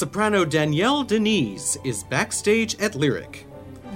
[0.00, 3.46] Soprano Danielle de Niese is backstage at Lyric.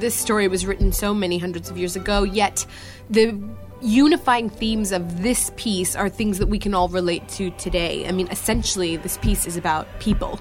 [0.00, 2.66] This story was written so many hundreds of years ago, yet
[3.08, 3.40] the
[3.80, 8.06] unifying themes of this piece are things that we can all relate to today.
[8.06, 10.38] I mean, essentially, this piece is about people.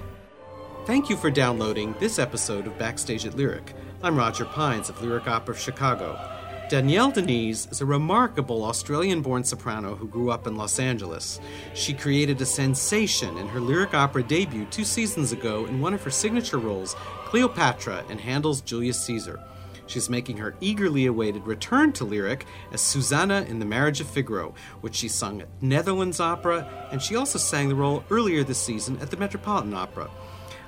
[0.84, 3.72] Thank you for downloading this episode of Backstage at Lyric.
[4.02, 6.33] I'm Roger Pines of Lyric Opera of Chicago.
[6.74, 11.38] Danielle de Niese is a remarkable Australian born soprano who grew up in Los Angeles.
[11.72, 16.02] She created a sensation in her lyric opera debut two seasons ago in one of
[16.02, 19.38] her signature roles, Cleopatra in Handel's Julius Caesar.
[19.86, 24.52] She's making her eagerly awaited return to lyric as Susanna in The Marriage of Figaro,
[24.80, 28.98] which she sung at Netherlands Opera, and she also sang the role earlier this season
[28.98, 30.10] at the Metropolitan Opera.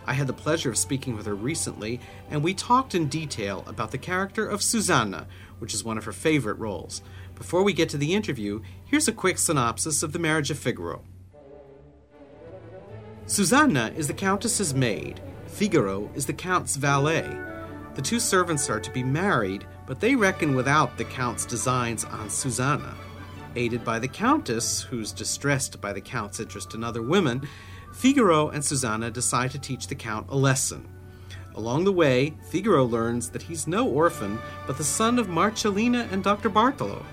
[0.06, 3.90] I had the pleasure of speaking with her recently, and we talked in detail about
[3.90, 5.26] the character of Susanna,
[5.58, 7.02] which is one of her favorite roles.
[7.34, 11.02] Before we get to the interview, here's a quick synopsis of The Marriage of Figaro.
[13.26, 17.28] Susanna is the Countess's maid, Figaro is the Count's valet.
[17.94, 22.28] The two servants are to be married, but they reckon without the Count's designs on
[22.28, 22.94] Susanna.
[23.56, 27.48] Aided by the Countess, who's distressed by the Count's interest in other women,
[27.96, 30.86] Figaro and Susanna decide to teach the Count a lesson.
[31.54, 36.22] Along the way, Figaro learns that he's no orphan, but the son of Marcellina and
[36.22, 36.50] Dr.
[36.50, 37.06] Bartolo.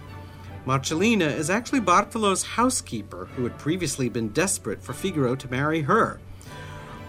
[0.65, 6.19] Marcellina is actually Bartolo's housekeeper, who had previously been desperate for Figaro to marry her.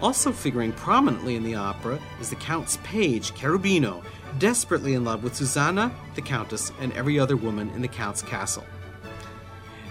[0.00, 4.04] Also figuring prominently in the opera is the Count's page, Cherubino,
[4.38, 8.64] desperately in love with Susanna, the Countess, and every other woman in the Count's castle.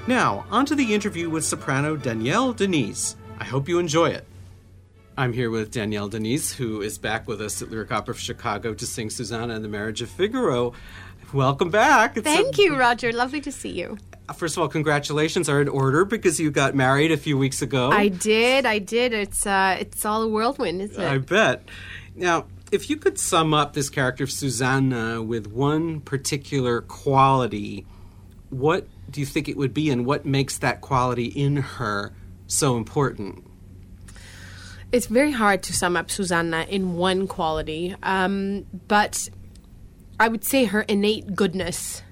[0.07, 3.15] Now, on to the interview with soprano Danielle de Niese.
[3.43, 4.25] I hope you enjoy it.
[5.17, 8.19] I'm here with Danielle de Niese, who is back with us at Lyric Opera of
[8.21, 10.71] Chicago to sing Susanna and the Marriage of Figaro.
[11.33, 12.15] Welcome back.
[12.15, 13.11] It's Thank a, you, Roger.
[13.11, 13.97] Lovely to see you.
[14.33, 17.91] First of all, congratulations are in order because you got married a few weeks ago.
[17.91, 18.65] I did.
[18.65, 19.11] I did.
[19.11, 21.05] It's uh, it's all a whirlwind, isn't it?
[21.05, 21.67] I bet.
[22.15, 27.85] Now, if you could sum up this character of Susanna with one particular quality,
[28.51, 32.13] what do you think it would be, and what makes that quality in her
[32.47, 33.45] so important?
[34.91, 39.29] It's very hard to sum up Susanna in one quality, um, but
[40.19, 42.03] I would say her innate goodness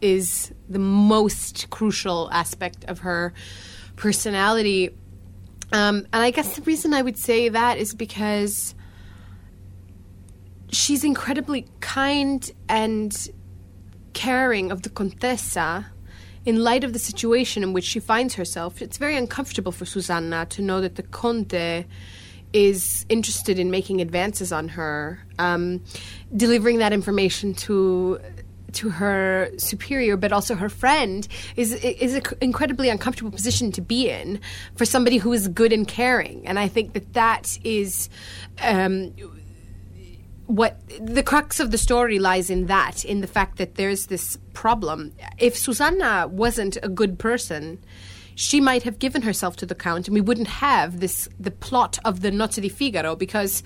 [0.00, 3.34] is the most crucial aspect of her
[3.96, 4.90] personality.
[5.72, 8.74] Um, and I guess the reason I would say that is because
[10.70, 13.28] she's incredibly kind and
[14.12, 15.86] caring of the Contessa
[16.44, 20.46] in light of the situation in which she finds herself, it's very uncomfortable for Susanna
[20.46, 21.84] to know that the Conte
[22.52, 25.82] is interested in making advances on her, um,
[26.36, 28.20] delivering that information to
[28.72, 34.10] to her superior, but also her friend, is is an incredibly uncomfortable position to be
[34.10, 34.40] in
[34.76, 36.46] for somebody who is good and caring.
[36.46, 38.08] And I think that that is.
[38.60, 39.12] Um,
[40.46, 44.38] what the crux of the story lies in that, in the fact that there's this
[44.52, 45.12] problem.
[45.38, 47.82] If Susanna wasn't a good person,
[48.34, 51.98] she might have given herself to the count, and we wouldn't have this the plot
[52.04, 53.62] of the Nozze di Figaro because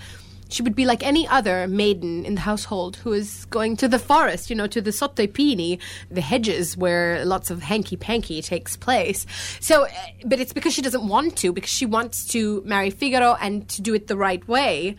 [0.49, 3.99] she would be like any other maiden in the household who is going to the
[3.99, 5.79] forest, you know, to the sotto pini,
[6.11, 9.27] the hedges where lots of hanky panky takes place.
[9.61, 9.93] So, eh,
[10.25, 13.83] but it's because she doesn't want to, because she wants to marry Figaro and to
[13.83, 14.97] do it the right way,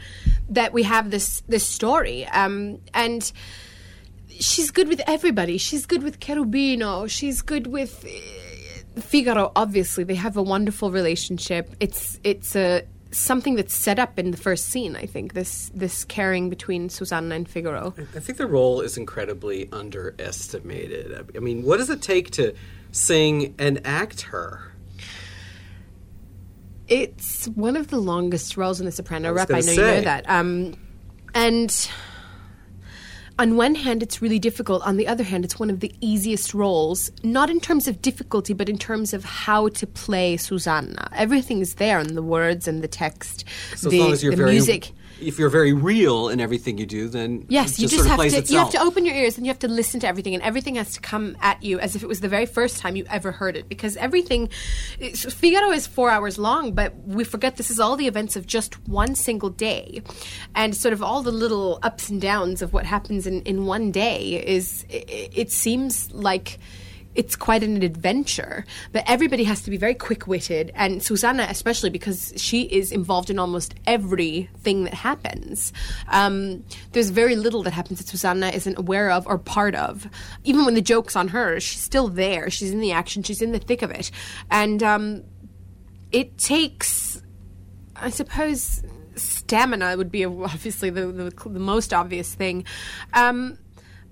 [0.50, 2.26] that we have this this story.
[2.28, 3.32] Um, and
[4.30, 5.58] she's good with everybody.
[5.58, 7.10] She's good with Cherubino.
[7.10, 8.06] She's good with.
[8.06, 8.10] Uh,
[9.02, 11.74] Figaro, obviously, they have a wonderful relationship.
[11.80, 14.96] It's it's a something that's set up in the first scene.
[14.96, 17.94] I think this this caring between Susanna and Figaro.
[18.16, 21.32] I think the role is incredibly underestimated.
[21.36, 22.54] I mean, what does it take to
[22.92, 24.69] sing and act her?
[26.90, 29.50] It's one of the longest roles in the soprano rep.
[29.52, 29.74] I know say.
[29.74, 30.30] you know that.
[30.30, 30.76] Um,
[31.34, 31.90] and
[33.40, 34.86] on one hand, it's really difficult.
[34.86, 38.54] On the other hand, it's one of the easiest roles, not in terms of difficulty,
[38.54, 41.10] but in terms of how to play Susanna.
[41.16, 43.46] Everything is there in the words and the text,
[43.76, 44.92] So the, as long as you're the music.
[45.22, 48.06] If you're very real in everything you do, then Yes, it you just, just sort
[48.06, 48.52] of have plays to itself.
[48.54, 50.76] you have to open your ears and you have to listen to everything and everything
[50.76, 53.32] has to come at you as if it was the very first time you ever
[53.32, 54.48] heard it because everything
[55.00, 58.76] Figaro is 4 hours long but we forget this is all the events of just
[58.88, 60.02] one single day
[60.56, 63.92] and sort of all the little ups and downs of what happens in in one
[63.92, 66.60] day is it, it seems like
[67.20, 68.64] it's quite an adventure,
[68.94, 73.30] but everybody has to be very quick witted, and Susanna especially because she is involved
[73.30, 75.74] in almost everything that happens.
[76.08, 76.64] Um,
[76.94, 80.08] there's very little that happens that Susanna isn't aware of or part of.
[80.46, 82.50] Even when the joke's on her, she's still there.
[82.50, 83.22] She's in the action.
[83.22, 84.12] She's in the thick of it,
[84.50, 85.24] and um,
[86.14, 87.22] it takes,
[87.98, 88.82] I suppose,
[89.18, 92.64] stamina would be obviously the the, the most obvious thing.
[93.12, 93.58] Um,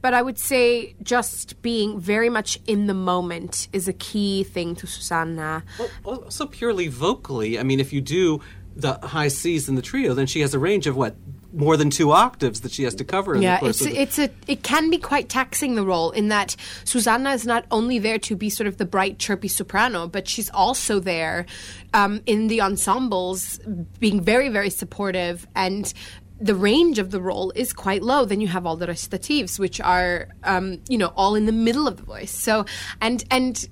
[0.02, 4.76] but I would say just being very much in the moment is a key thing
[4.76, 5.64] to Susanna.
[6.04, 7.60] Well, also purely vocally.
[7.60, 8.42] I mean, if you do
[8.76, 11.16] the high C's in the trio, then she has a range of what
[11.54, 13.34] more than two octaves that she has to cover.
[13.34, 16.28] In Yeah, the it's the- it's a it can be quite taxing the role in
[16.28, 20.28] that Susanna is not only there to be sort of the bright chirpy soprano, but
[20.28, 21.48] she's also there
[21.96, 23.60] um, in the ensembles,
[24.00, 25.94] being very very supportive and.
[26.40, 28.26] The range of the role is quite low.
[28.26, 31.88] Then you have all the recitatives, which are, um, you know, all in the middle
[31.88, 32.32] of the voice.
[32.32, 32.66] So,
[33.02, 33.68] and and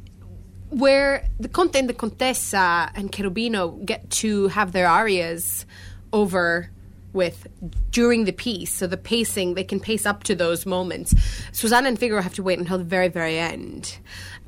[0.69, 5.65] where the Conte and the Contessa and Cherubino get to have their arias
[6.11, 6.71] over
[7.15, 7.47] with
[7.89, 8.73] during the piece.
[8.73, 11.15] So the pacing, they can pace up to those moments.
[11.51, 13.97] Susanna and Figaro have to wait until the very, very end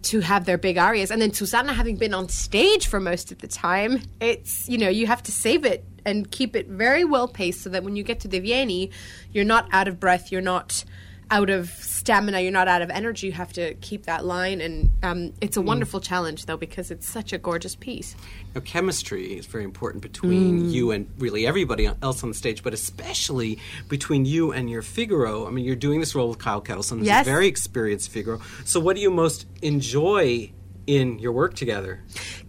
[0.03, 1.09] to have their big arias.
[1.09, 4.89] And then Susanna having been on stage for most of the time, it's, you know,
[4.89, 8.03] you have to save it and keep it very well paced so that when you
[8.03, 8.91] get to the Vieni,
[9.31, 10.83] you're not out of breath, you're not
[11.29, 13.27] out of stamina, you're not out of energy.
[13.27, 17.07] You have to keep that line, and um, it's a wonderful challenge though because it's
[17.07, 18.15] such a gorgeous piece.
[18.55, 20.71] Now, chemistry is very important between Mm.
[20.71, 23.59] you and really everybody else on the stage, but especially
[23.89, 25.45] between you and your Figaro.
[25.47, 27.25] I mean, you're doing this role with Kyle Ketelsen, who's Yes.
[27.27, 28.39] a very experienced Figaro.
[28.63, 30.51] So, what do you most enjoy
[30.87, 31.99] in your work together?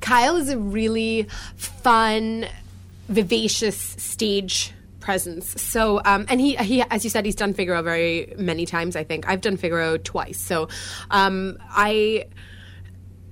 [0.00, 1.26] Kyle is a really
[1.56, 2.46] fun,
[3.08, 4.72] vivacious stage
[5.08, 5.58] presence.
[5.58, 8.94] So, um, and he, he, as you said, he's done Figaro very many times.
[8.94, 10.38] I think I've done Figaro twice.
[10.38, 10.69] So,
[11.10, 12.26] um, I,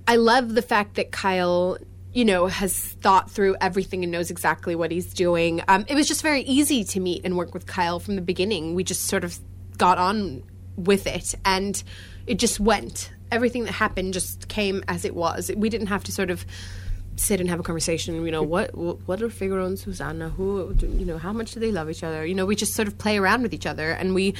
[0.08, 1.76] I love the fact that Kyle.
[2.14, 5.60] You know, has thought through everything and knows exactly what he's doing.
[5.68, 8.74] Um, it was just very easy to meet and work with Kyle from the beginning.
[8.74, 9.38] We just sort of
[9.76, 10.42] got on
[10.76, 11.82] with it, and
[12.26, 13.10] it just went.
[13.30, 15.50] Everything that happened just came as it was.
[15.54, 16.46] We didn't have to sort of
[17.16, 18.24] sit and have a conversation.
[18.24, 20.30] You know, what what are Figaro and Susanna?
[20.30, 22.24] Who you know, how much do they love each other?
[22.24, 24.34] You know, we just sort of play around with each other, and we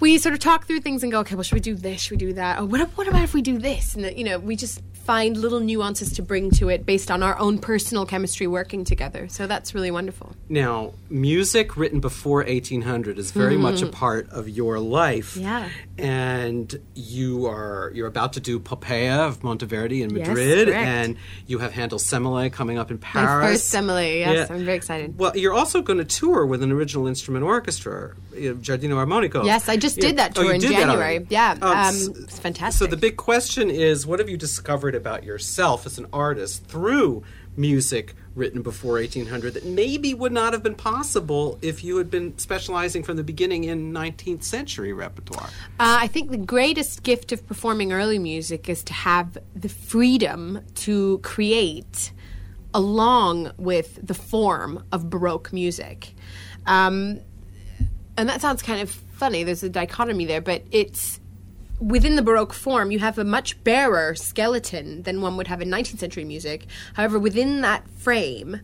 [0.00, 2.02] we sort of talk through things and go, okay, well, should we do this?
[2.02, 2.58] Should we do that?
[2.58, 3.94] Oh, what what about if we do this?
[3.94, 7.38] And you know, we just find little nuances to bring to it based on our
[7.38, 9.26] own personal chemistry working together.
[9.28, 10.36] So that's really wonderful.
[10.50, 15.34] Now, music written before 1800 is very much a part of your life.
[15.34, 15.66] Yeah.
[15.96, 20.86] And you are you're about to do Poppea of Monteverdi in Madrid, correct.
[20.86, 21.16] and
[21.46, 23.62] you have Handel Semele coming up in My Paris.
[23.62, 25.18] first Emily, yes, I'm very excited.
[25.18, 29.44] Well, you're also going to tour with an original instrument orchestra, Giardino Armonico.
[29.44, 30.02] Yes, I just Yeah.
[30.08, 31.26] did that Oh, tour you in January.
[31.30, 32.78] Yeah, um, s- it's fantastic.
[32.78, 37.22] So the big question is, what have you discovered about yourself as an artist through
[37.56, 42.38] music written before 1800 that maybe would not have been possible if you had been
[42.38, 45.48] specializing from the beginning in 19th century repertoire?
[45.80, 50.60] Uh, I think the greatest gift of performing early music is to have the freedom
[50.76, 52.12] to create
[52.72, 56.14] along with the form of Baroque music.
[56.66, 57.20] Um,
[58.16, 61.18] and that sounds kind of funny, there's a dichotomy there, but it's
[61.80, 65.68] within the Baroque form, you have a much barer skeleton than one would have in
[65.68, 66.66] 19th century music.
[66.94, 68.60] However, within that frame,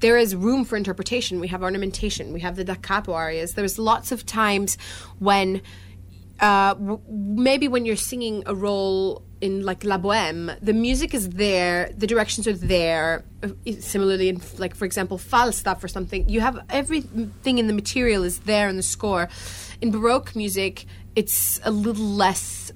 [0.00, 1.40] there is room for interpretation.
[1.40, 3.54] We have ornamentation, we have the da capo arias.
[3.54, 4.76] There's lots of times
[5.18, 5.62] when
[6.40, 11.30] uh, w- maybe when you're singing a role in like La Boheme, the music is
[11.30, 13.24] there, the directions are there.
[13.42, 13.48] Uh,
[13.80, 18.40] Similarly, in like for example, Falstaff or something, you have everything in the material is
[18.40, 19.28] there in the score.
[19.80, 22.72] In Baroque music, it's a little less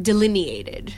[0.00, 0.94] delineated.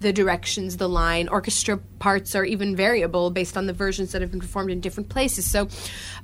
[0.00, 4.30] The directions, the line, orchestra parts are even variable based on the versions that have
[4.30, 5.50] been performed in different places.
[5.50, 5.68] So,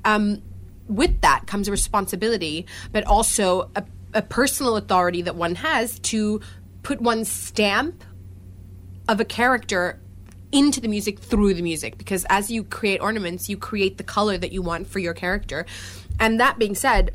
[0.04, 0.42] um,
[0.88, 3.84] with that comes a responsibility, but also a,
[4.14, 6.40] a personal authority that one has to
[6.87, 8.05] put one's stamp
[9.09, 10.00] of a character
[10.52, 14.38] into the music through the music because as you create ornaments you create the color
[14.38, 15.66] that you want for your character.
[16.21, 17.11] And that being said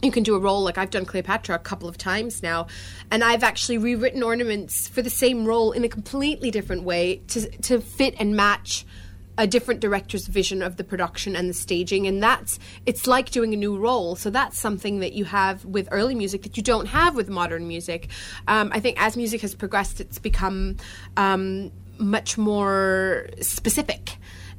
[0.00, 2.66] you can do a role like I've done Cleopatra a couple of times now,
[3.10, 7.50] and I've actually rewritten ornaments for the same role in a completely different way to
[7.58, 8.86] to fit and match
[9.36, 13.52] a different director's vision of the production and the staging and that's it's like doing
[13.52, 14.16] a new role.
[14.16, 17.66] So that's something that you have with early music that you don't have with modern
[17.66, 18.08] music.
[18.48, 20.76] Um, i think as music has progressed it's become
[21.16, 24.16] um, much more specific.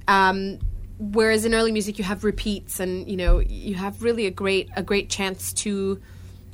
[0.07, 0.59] Um,
[0.97, 4.69] whereas in early music you have repeats and you know you have really a great
[4.75, 6.01] a great chance to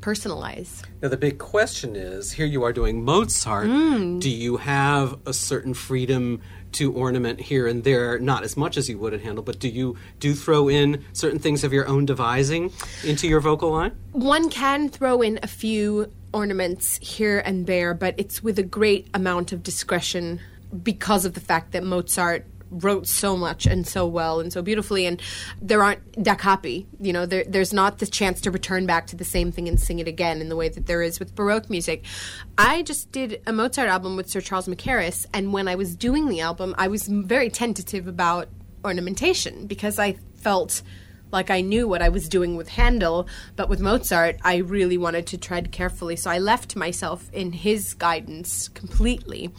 [0.02, 0.84] personalize.
[1.02, 3.68] Now the big question is here you are doing mozart.
[3.68, 4.20] Mm.
[4.20, 6.42] do you have a certain freedom
[6.74, 9.68] to ornament here and there not as much as you would at handel but do
[9.68, 12.72] you do throw in certain things of your own devising
[13.04, 13.92] into your vocal line?
[14.12, 19.08] One can throw in a few ornaments here and there but it's with a great
[19.14, 20.40] amount of discretion
[20.84, 25.06] because of the fact that mozart wrote so much and so well and so beautifully
[25.06, 25.22] and
[25.62, 29.16] there aren't da capi you know there, there's not the chance to return back to
[29.16, 31.70] the same thing and sing it again in the way that there is with baroque
[31.70, 32.04] music.
[32.58, 36.28] I just did a mozart album with sir charles mackerras and when i was doing
[36.28, 38.48] the album i was very tentative about
[38.84, 40.82] ornamentation because i felt
[41.32, 45.28] like I knew what I was doing with Handel, but with Mozart, I really wanted
[45.28, 46.16] to tread carefully.
[46.16, 49.52] So I left myself in his guidance completely.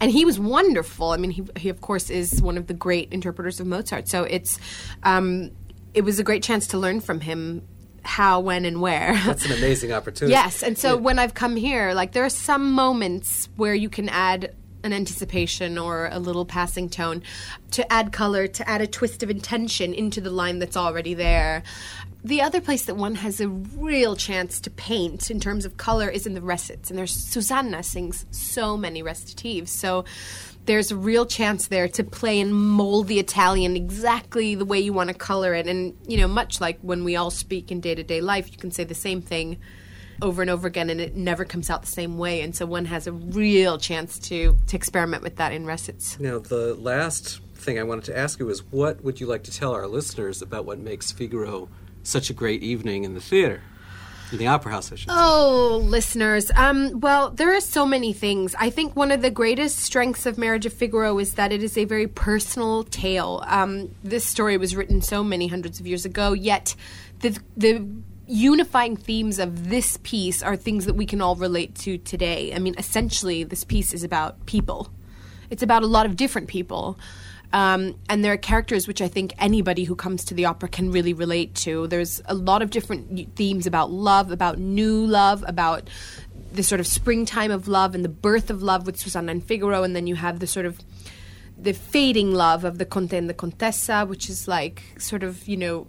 [0.00, 1.12] And he was wonderful.
[1.12, 4.08] I mean, he, he of course is one of the great interpreters of Mozart.
[4.08, 4.58] So it's
[5.02, 5.52] um,
[5.94, 7.66] it was a great chance to learn from him
[8.06, 9.14] how, when, and where.
[9.26, 12.72] that's an amazing opportunity yes, and so when I've come here, like there are some
[12.72, 17.22] moments where you can add an anticipation or a little passing tone
[17.72, 21.62] to add color, to add a twist of intention into the line that's already there.
[22.24, 26.08] The other place that one has a real chance to paint in terms of color
[26.08, 30.04] is in the recits, and there's Susanna sings so many recitatives, so
[30.64, 34.92] there's a real chance there to play and mold the Italian exactly the way you
[34.92, 35.68] want to color it.
[35.68, 38.58] And, you know, much like when we all speak in day to day life, you
[38.58, 39.58] can say the same thing
[40.22, 42.40] over and over again and it never comes out the same way.
[42.40, 46.18] And so one has a real chance to, to experiment with that in recits.
[46.20, 49.50] now the last thing i wanted to ask you is what would you like to
[49.50, 51.68] tell our listeners about what makes figaro
[52.02, 53.60] such a great evening in the theater
[54.30, 56.50] in the opera house i should say Oh, listeners.
[56.54, 58.54] Um, well, there are so many things.
[58.58, 61.76] I think one of the greatest strengths of Marriage of Figaro is that it is
[61.78, 63.42] a very personal tale.
[63.46, 66.74] Um, this story was written so many hundreds of years ago, yet
[67.20, 67.86] the the
[68.26, 72.52] unifying themes of this piece are things that we can all relate to today.
[72.54, 74.90] I mean, essentially, this piece is about people.
[75.50, 76.98] It's about a lot of different people.
[77.52, 80.90] Um, and there are characters which I think anybody who comes to the opera can
[80.90, 81.86] really relate to.
[81.86, 85.88] There's a lot of different themes about love, about new love, about
[86.52, 89.84] the sort of springtime of love and the birth of love with Susanna and Figaro,
[89.84, 90.80] and then you have the sort of
[91.56, 95.56] the fading love of the Conte and the Contessa, which is like sort of you
[95.56, 95.86] know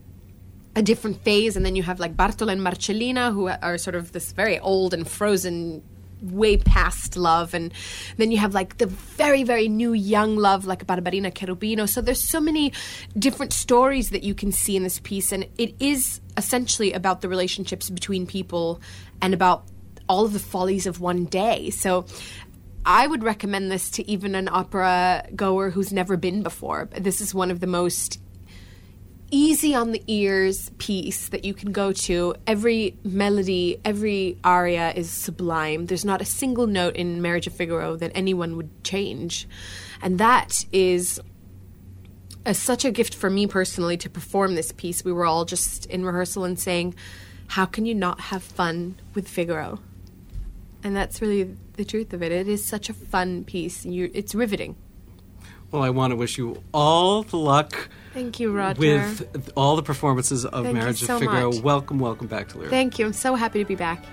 [0.77, 4.12] a different phase, and then you have like Bartolo and Marcellina, who are sort of
[4.12, 5.81] this very old and frozen,
[6.22, 7.74] way past love, and
[8.17, 11.89] then you have like the very very new young love, like Barbarina Cherubino.
[11.89, 12.74] So there's so many
[13.17, 17.27] different stories that you can see in this piece, and it is essentially about the
[17.27, 18.79] relationships between people
[19.19, 19.65] and about
[20.07, 21.72] all of the follies of one day.
[21.72, 22.05] So.
[22.89, 26.88] I would recommend this to even an opera goer who's never been before.
[26.98, 28.17] This is one of the most
[29.31, 32.36] easy on the ears piece that you can go to.
[32.46, 35.88] Every melody, every aria is sublime.
[35.88, 39.48] There's not a single note in Marriage of Figaro that anyone would change.
[40.01, 41.19] And that is
[42.46, 45.03] a, such a gift for me personally to perform this piece.
[45.03, 46.96] We were all just in rehearsal and saying,
[47.48, 49.79] How can you not have fun with Figaro?
[50.84, 52.31] And that's really the truth of it.
[52.31, 53.86] It is such a fun piece.
[53.86, 54.75] You, it's riveting.
[55.72, 58.79] well i want to wish you all the luck Thank you, Roger.
[58.79, 61.62] with all the performances of Thank you marriage so of figaro much.
[61.62, 63.05] welcome welcome back to lyric Thank you.
[63.05, 64.03] I'm so happy to be back.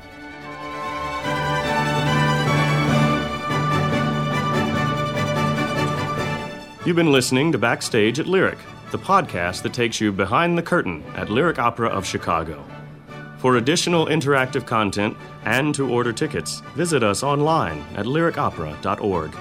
[6.85, 8.59] You've been listening to Backstage at Lyric,
[8.91, 12.63] the podcast that takes you behind the curtain at Lyric Opera of Chicago.
[13.39, 19.35] For additional interactive content and to order tickets, visit us online at lyricopera.org.